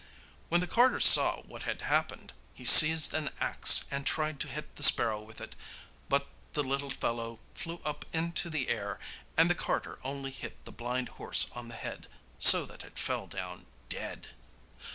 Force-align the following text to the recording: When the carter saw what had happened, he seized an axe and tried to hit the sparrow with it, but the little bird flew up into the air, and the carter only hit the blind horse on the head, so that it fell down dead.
When 0.49 0.61
the 0.61 0.65
carter 0.65 0.99
saw 0.99 1.43
what 1.43 1.61
had 1.61 1.81
happened, 1.81 2.33
he 2.55 2.65
seized 2.65 3.13
an 3.13 3.29
axe 3.39 3.85
and 3.91 4.03
tried 4.03 4.39
to 4.39 4.47
hit 4.47 4.75
the 4.75 4.81
sparrow 4.81 5.21
with 5.21 5.39
it, 5.39 5.55
but 6.09 6.25
the 6.53 6.63
little 6.63 6.89
bird 6.89 7.37
flew 7.53 7.79
up 7.85 8.05
into 8.11 8.49
the 8.49 8.67
air, 8.69 8.99
and 9.37 9.47
the 9.47 9.53
carter 9.53 9.99
only 10.03 10.31
hit 10.31 10.65
the 10.65 10.71
blind 10.71 11.09
horse 11.21 11.51
on 11.53 11.67
the 11.67 11.75
head, 11.75 12.07
so 12.39 12.65
that 12.65 12.83
it 12.83 12.97
fell 12.97 13.27
down 13.27 13.67
dead. 13.89 14.29